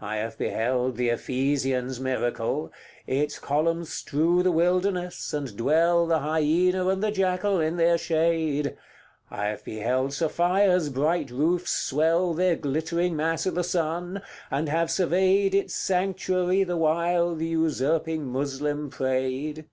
I 0.00 0.16
have 0.16 0.36
beheld 0.36 0.96
the 0.96 1.10
Ephesian's 1.10 2.00
miracle 2.00 2.72
Its 3.06 3.38
columns 3.38 3.92
strew 3.92 4.42
the 4.42 4.50
wilderness, 4.50 5.32
and 5.32 5.56
dwell 5.56 6.08
The 6.08 6.18
hyaena 6.18 6.88
and 6.88 7.00
the 7.00 7.12
jackal 7.12 7.60
in 7.60 7.76
their 7.76 7.96
shade; 7.96 8.76
I 9.30 9.46
have 9.46 9.64
beheld 9.64 10.12
Sophia's 10.12 10.88
bright 10.88 11.30
roofs 11.30 11.70
swell 11.70 12.34
Their 12.34 12.56
glittering 12.56 13.14
mass 13.14 13.46
i' 13.46 13.50
the 13.50 13.62
sun, 13.62 14.22
and 14.50 14.68
have 14.68 14.90
surveyed 14.90 15.54
Its 15.54 15.72
sanctuary 15.76 16.64
the 16.64 16.76
while 16.76 17.36
the 17.36 17.46
usurping 17.46 18.26
Moslem 18.26 18.90
prayed; 18.90 19.56
CLIV. 19.58 19.64